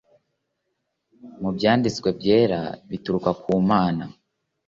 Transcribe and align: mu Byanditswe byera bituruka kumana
mu 1.41 1.49
Byanditswe 1.57 2.07
byera 2.19 2.61
bituruka 2.89 3.29
kumana 3.41 4.05